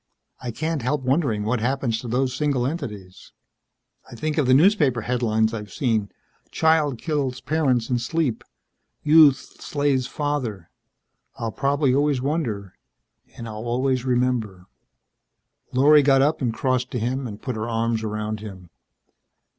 _'"I 0.41 0.49
can't 0.49 0.81
help 0.81 1.03
wondering 1.03 1.43
what 1.43 1.59
happens 1.59 1.99
to 1.99 2.07
those 2.07 2.33
single 2.33 2.65
entities. 2.65 3.33
I 4.11 4.15
think 4.15 4.39
of 4.39 4.47
the 4.47 4.53
newspaper 4.55 5.01
headlines 5.01 5.53
I've 5.53 5.71
seen: 5.71 6.11
Child 6.49 6.97
Kills 6.97 7.39
Parents 7.39 7.87
in 7.87 7.99
Sleep. 7.99 8.43
Youth 9.03 9.61
Slays 9.61 10.07
Father. 10.07 10.71
I'll 11.35 11.51
probably 11.51 11.93
always 11.93 12.19
wonder 12.19 12.73
and 13.37 13.47
I'll 13.47 13.65
always 13.67 14.03
remember...." 14.03 14.65
Lorry 15.71 16.01
got 16.01 16.23
up 16.23 16.41
and 16.41 16.51
crossed 16.51 16.89
to 16.93 16.99
him 16.99 17.27
and 17.27 17.39
put 17.39 17.55
her 17.55 17.69
arms 17.69 18.01
around 18.01 18.39
him. 18.39 18.71